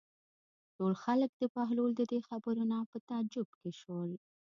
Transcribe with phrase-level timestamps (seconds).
[0.75, 4.11] ټول خلک د بهلول د دې خبرو نه په تعجب کې شول.